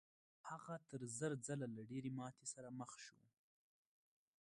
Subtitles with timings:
[0.49, 3.17] هغه تر زر ځله له ډېرې ماتې سره مخ شو.